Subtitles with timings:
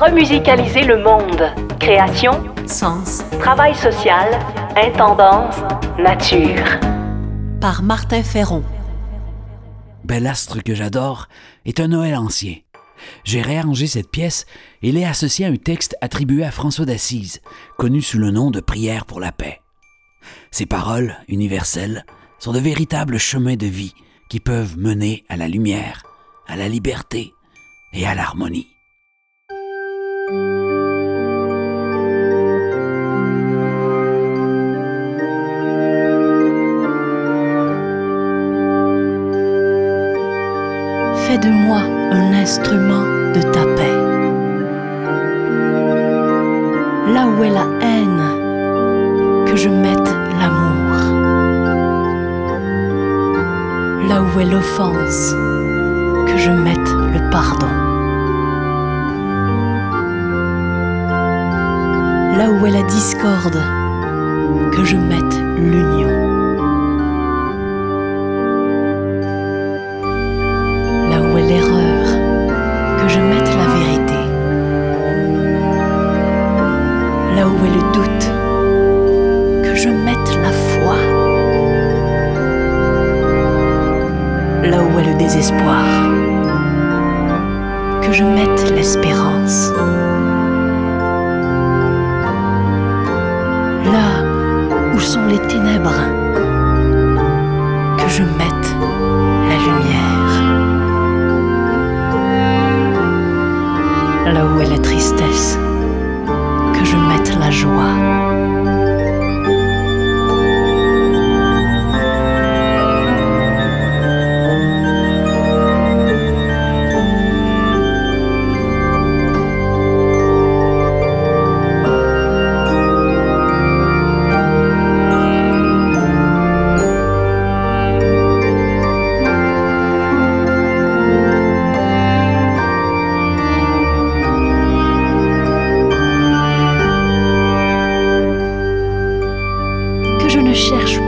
[0.00, 1.52] Remusicaliser le monde.
[1.78, 2.32] Création,
[2.66, 3.22] Sens.
[3.38, 4.30] travail social,
[4.74, 5.56] intendance,
[5.98, 6.64] nature.
[7.60, 8.64] Par Martin Ferron.
[10.04, 11.28] Bel astre que j'adore
[11.66, 12.56] est un Noël ancien.
[13.24, 14.46] J'ai réarrangé cette pièce
[14.80, 17.42] et l'ai associée à un texte attribué à François d'Assise,
[17.76, 19.60] connu sous le nom de Prière pour la paix.
[20.50, 22.06] Ces paroles, universelles,
[22.38, 23.92] sont de véritables chemins de vie
[24.30, 26.04] qui peuvent mener à la lumière,
[26.48, 27.34] à la liberté
[27.92, 28.79] et à l'harmonie.
[41.30, 43.98] Fais de moi un instrument de ta paix.
[47.14, 50.92] Là où est la haine, que je mette l'amour.
[54.08, 55.36] Là où est l'offense,
[56.26, 57.74] que je mette le pardon.
[62.38, 63.62] Là où est la discorde,
[64.72, 66.19] que je mette l'union.
[85.20, 85.84] Désespoir,
[88.00, 89.70] que je mette l'espérance.
[93.94, 94.10] Là
[94.94, 96.00] où sont les ténèbres,
[97.98, 98.68] que je mette
[99.50, 100.32] la lumière.
[104.34, 104.70] Là où est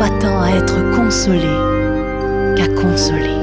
[0.00, 1.54] pas tant à être consolé
[2.56, 3.36] qu'à consoler,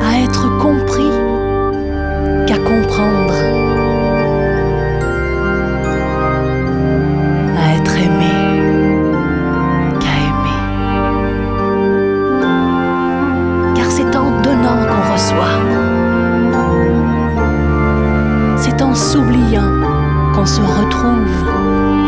[0.00, 1.10] à être compris
[2.46, 3.34] qu'à comprendre,
[7.58, 8.34] à être aimé
[9.98, 10.62] qu'à aimer.
[13.74, 15.58] Car c'est en donnant qu'on reçoit,
[18.58, 19.72] c'est en s'oubliant
[20.32, 22.01] qu'on se retrouve.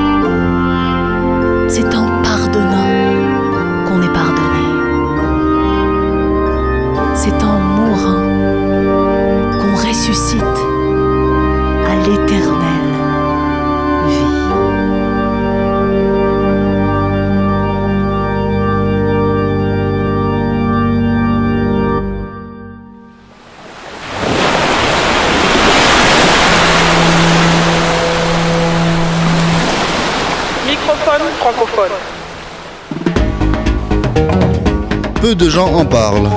[35.25, 36.29] Peu de gens en parlent.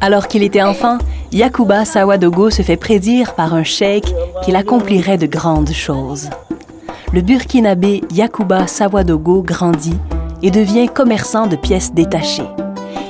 [0.00, 0.96] Alors qu'il était enfant,
[1.30, 4.06] Yakuba Sawadogo se fait prédire par un cheikh
[4.42, 6.30] qu'il accomplirait de grandes choses.
[7.12, 9.98] Le burkinabé Yakuba Sawadogo grandit
[10.42, 12.48] et devient commerçant de pièces détachées.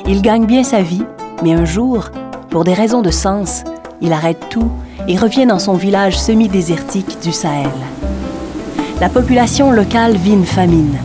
[0.04, 1.04] Il gagne bien sa vie,
[1.44, 2.10] mais un jour,
[2.50, 3.62] pour des raisons de sens,
[4.00, 4.72] il arrête tout
[5.06, 7.70] et revient dans son village semi-désertique du Sahel.
[9.00, 10.98] La population locale vit une famine.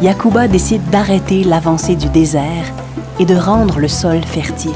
[0.00, 2.72] Yakuba décide d'arrêter l'avancée du désert
[3.18, 4.72] et de rendre le sol fertile.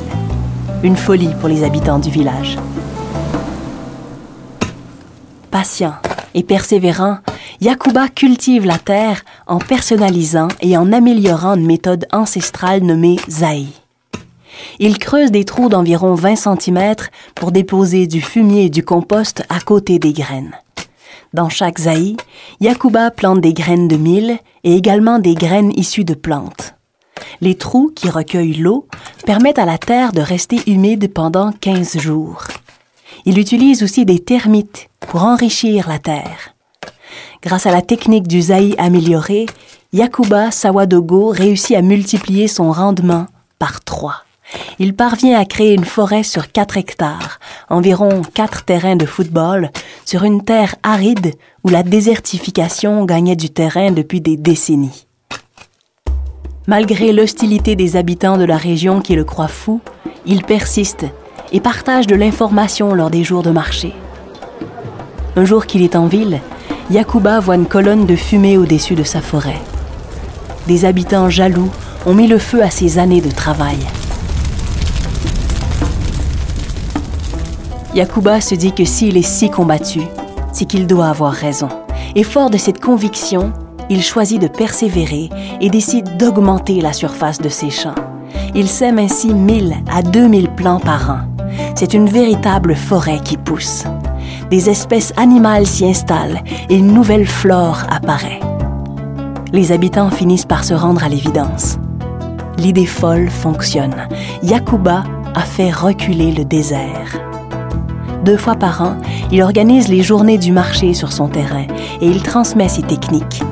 [0.82, 2.58] Une folie pour les habitants du village.
[5.50, 5.94] Patient
[6.34, 7.20] et persévérant,
[7.62, 13.69] Yakuba cultive la terre en personnalisant et en améliorant une méthode ancestrale nommée Zaï.
[14.78, 16.96] Il creuse des trous d'environ 20 cm
[17.34, 20.52] pour déposer du fumier et du compost à côté des graines.
[21.32, 22.17] Dans chaque zaï,
[22.61, 26.75] Yakuba plante des graines de mil et également des graines issues de plantes.
[27.40, 28.87] Les trous qui recueillent l'eau
[29.25, 32.44] permettent à la terre de rester humide pendant 15 jours.
[33.25, 36.55] Il utilise aussi des termites pour enrichir la terre.
[37.43, 39.46] Grâce à la technique du zaï amélioré,
[39.93, 43.26] Yakuba Sawadogo réussit à multiplier son rendement
[43.58, 44.25] par trois.
[44.78, 47.38] Il parvient à créer une forêt sur 4 hectares,
[47.69, 49.70] environ 4 terrains de football,
[50.04, 51.34] sur une terre aride
[51.64, 55.06] où la désertification gagnait du terrain depuis des décennies.
[56.66, 59.81] Malgré l'hostilité des habitants de la région qui le croient fou,
[60.26, 61.04] il persiste
[61.50, 63.93] et partage de l'information lors des jours de marché.
[65.34, 66.40] Un jour qu'il est en ville,
[66.90, 69.60] Yakuba voit une colonne de fumée au-dessus de sa forêt.
[70.66, 71.70] Des habitants jaloux
[72.06, 73.78] ont mis le feu à ses années de travail.
[77.94, 80.00] Yakuba se dit que s'il est si combattu,
[80.53, 81.69] c'est qu'il doit avoir raison.
[82.15, 83.53] Et fort de cette conviction,
[83.91, 85.29] il choisit de persévérer
[85.61, 87.94] et décide d'augmenter la surface de ses champs.
[88.55, 91.19] Il sème ainsi 1000 à 2000 plants par an.
[91.75, 93.85] C'est une véritable forêt qui pousse.
[94.50, 98.41] Des espèces animales s'y installent et une nouvelle flore apparaît.
[99.53, 101.79] Les habitants finissent par se rendre à l'évidence.
[102.56, 104.09] L'idée folle fonctionne.
[104.43, 105.05] Yakuba
[105.35, 107.31] a fait reculer le désert.
[108.25, 108.97] Deux fois par an,
[109.33, 111.67] il organise les journées du marché sur son terrain
[112.01, 113.43] et il transmet ses techniques.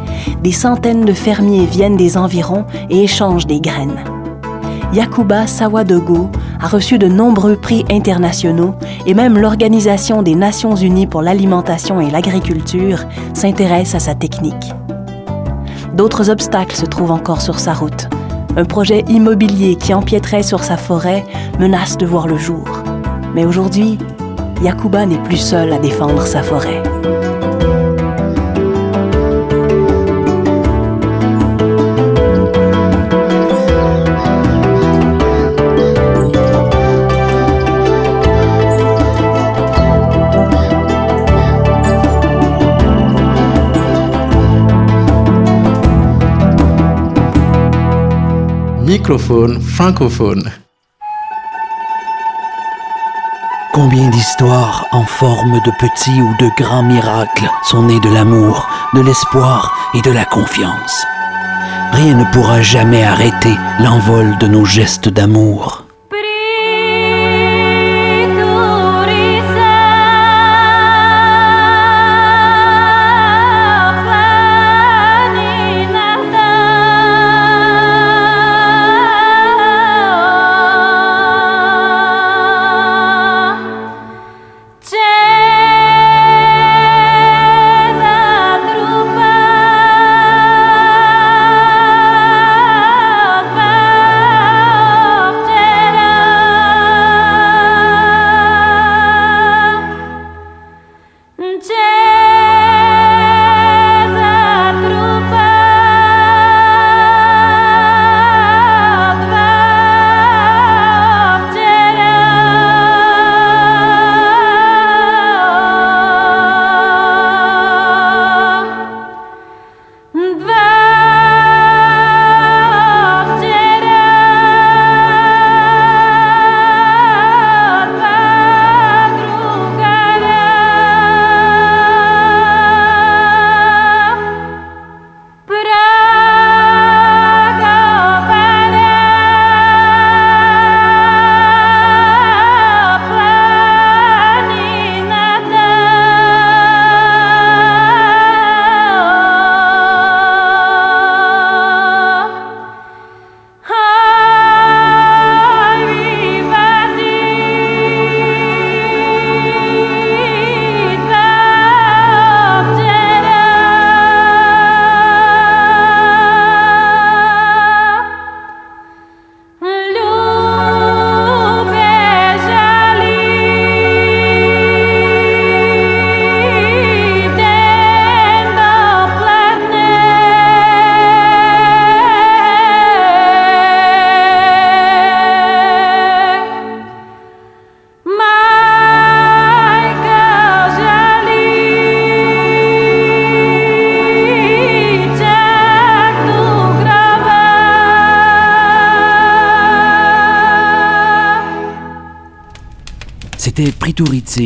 [0.43, 4.05] Des centaines de fermiers viennent des environs et échangent des graines.
[4.93, 6.31] Yakuba Sawadogo
[6.61, 8.75] a reçu de nombreux prix internationaux
[9.07, 14.73] et même l'Organisation des Nations Unies pour l'alimentation et l'agriculture s'intéresse à sa technique.
[15.95, 18.09] D'autres obstacles se trouvent encore sur sa route.
[18.57, 21.25] Un projet immobilier qui empiéterait sur sa forêt
[21.59, 22.65] menace de voir le jour.
[23.35, 23.99] Mais aujourd'hui,
[24.63, 26.83] Yakuba n'est plus seul à défendre sa forêt.
[48.85, 50.70] Microphone francophone.
[53.83, 59.01] Combien d'histoires en forme de petits ou de grands miracles sont nées de l'amour, de
[59.01, 61.07] l'espoir et de la confiance.
[61.93, 65.87] Rien ne pourra jamais arrêter l'envol de nos gestes d'amour.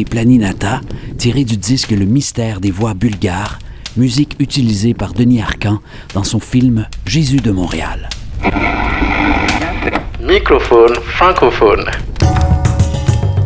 [0.08, 0.80] Planinata,
[1.18, 3.58] tiré du disque Le mystère des voix bulgares,
[3.98, 5.78] musique utilisée par Denis Arcan
[6.14, 8.08] dans son film Jésus de Montréal.
[10.22, 11.84] Microphone francophone.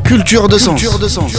[0.05, 0.81] Culture de sens.
[0.81, 1.33] Culture de sens.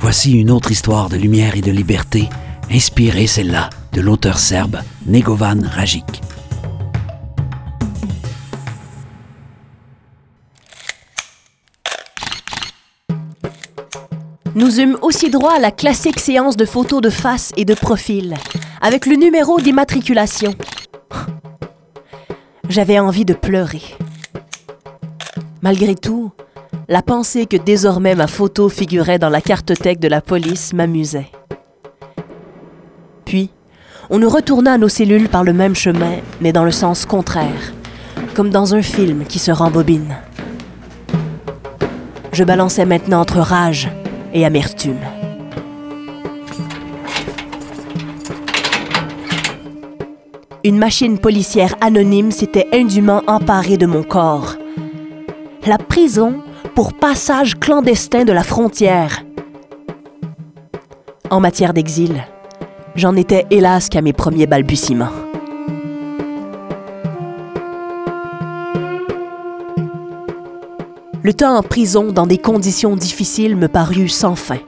[0.00, 2.28] Voici une autre histoire de lumière et de liberté,
[2.70, 6.25] inspirée celle-là de l'auteur serbe Negovan Rajic.
[14.56, 18.36] Nous eûmes aussi droit à la classique séance de photos de face et de profil,
[18.80, 20.54] avec le numéro d'immatriculation.
[22.66, 23.82] J'avais envie de pleurer.
[25.60, 26.32] Malgré tout,
[26.88, 31.30] la pensée que désormais ma photo figurait dans la cartothèque de la police m'amusait.
[33.26, 33.50] Puis,
[34.08, 37.74] on nous retourna à nos cellules par le même chemin, mais dans le sens contraire,
[38.34, 40.16] comme dans un film qui se rembobine.
[42.32, 43.90] Je balançais maintenant entre rage
[44.32, 45.00] et amertume.
[50.64, 54.56] Une machine policière anonyme s'était indûment emparée de mon corps.
[55.66, 56.42] La prison
[56.74, 59.24] pour passage clandestin de la frontière.
[61.30, 62.24] En matière d'exil,
[62.96, 65.25] j'en étais hélas qu'à mes premiers balbutiements.
[71.26, 74.60] Le temps en prison dans des conditions difficiles me parut sans fin.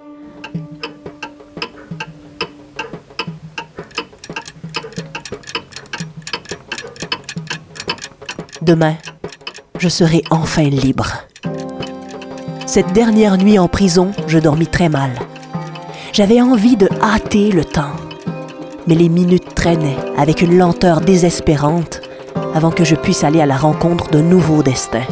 [8.61, 8.97] Demain,
[9.79, 11.13] je serai enfin libre.
[12.67, 15.13] Cette dernière nuit en prison, je dormis très mal.
[16.13, 17.95] J'avais envie de hâter le temps.
[18.89, 22.01] Mais les minutes traînaient avec une lenteur désespérante
[22.53, 25.05] avant que je puisse aller à la rencontre d'un nouveau destin.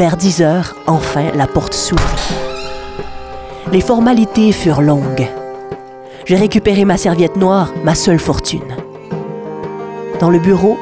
[0.00, 2.16] Vers 10 heures, enfin, la porte s'ouvre.
[3.70, 5.28] Les formalités furent longues.
[6.24, 8.78] J'ai récupéré ma serviette noire, ma seule fortune.
[10.18, 10.78] Dans le bureau,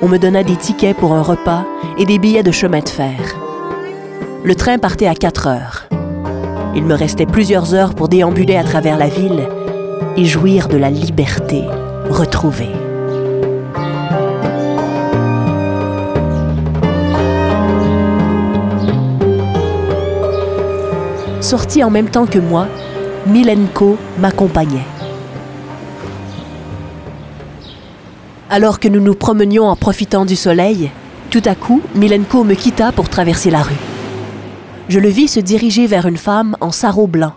[0.00, 1.64] on me donna des tickets pour un repas
[1.98, 3.36] et des billets de chemin de fer.
[4.44, 5.88] Le train partait à 4 heures.
[6.76, 9.48] Il me restait plusieurs heures pour déambuler à travers la ville
[10.16, 11.64] et jouir de la liberté
[12.10, 12.81] retrouvée.
[21.52, 22.66] Sorti en même temps que moi,
[23.26, 24.86] Milenko m'accompagnait.
[28.48, 30.90] Alors que nous nous promenions en profitant du soleil,
[31.28, 33.76] tout à coup, Milenko me quitta pour traverser la rue.
[34.88, 37.34] Je le vis se diriger vers une femme en sarrau blanc.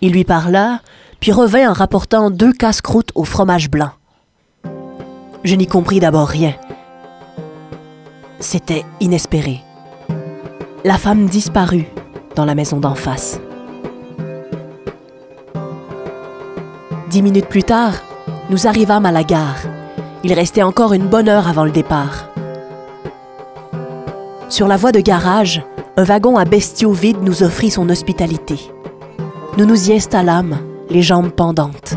[0.00, 0.80] Il lui parla,
[1.20, 3.90] puis revint en rapportant deux casse-croûtes au fromage blanc.
[5.42, 6.54] Je n'y compris d'abord rien.
[8.40, 9.60] C'était inespéré.
[10.86, 11.84] La femme disparut
[12.34, 13.40] dans la maison d'en face.
[17.10, 17.94] Dix minutes plus tard,
[18.50, 19.60] nous arrivâmes à la gare.
[20.24, 22.28] Il restait encore une bonne heure avant le départ.
[24.48, 25.62] Sur la voie de garage,
[25.96, 28.58] un wagon à bestiaux vide nous offrit son hospitalité.
[29.56, 30.58] Nous nous y installâmes,
[30.90, 31.96] les jambes pendantes.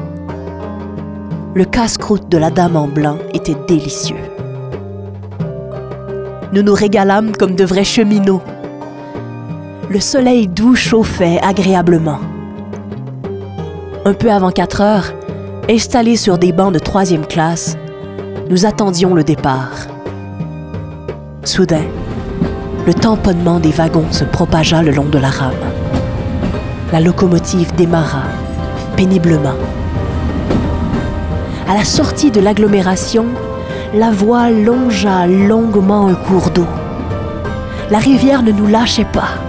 [1.56, 4.16] Le casse-croûte de la dame en blanc était délicieux.
[6.54, 8.44] Nous nous régalâmes comme de vrais cheminots
[9.90, 12.20] le soleil doux chauffait agréablement.
[14.04, 15.14] Un peu avant 4 heures,
[15.70, 17.78] installés sur des bancs de troisième classe,
[18.50, 19.88] nous attendions le départ.
[21.46, 21.86] Soudain,
[22.86, 25.54] le tamponnement des wagons se propagea le long de la rame.
[26.92, 28.24] La locomotive démarra,
[28.98, 29.56] péniblement.
[31.70, 33.26] À la sortie de l'agglomération,
[33.94, 36.68] la voie longea longuement un cours d'eau.
[37.90, 39.47] La rivière ne nous lâchait pas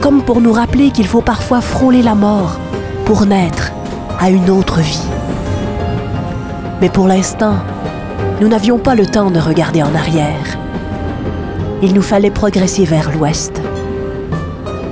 [0.00, 2.58] comme pour nous rappeler qu'il faut parfois frôler la mort
[3.04, 3.72] pour naître
[4.18, 5.06] à une autre vie.
[6.80, 7.56] Mais pour l'instant,
[8.40, 10.58] nous n'avions pas le temps de regarder en arrière.
[11.82, 13.60] Il nous fallait progresser vers l'ouest,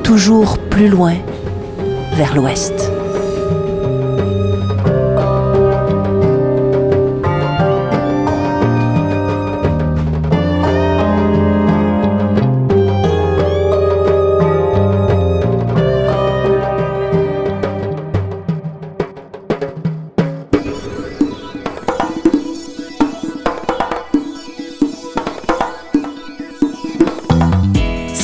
[0.03, 1.15] toujours plus loin
[2.15, 2.88] vers l'ouest.